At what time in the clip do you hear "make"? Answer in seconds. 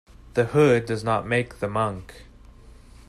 1.27-1.59